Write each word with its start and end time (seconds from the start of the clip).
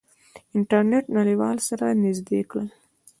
انټرنیټ 0.57 1.05
نړیوال 1.17 1.57
سره 1.67 1.85
نزدې 2.03 2.39
کړل. 2.49 2.67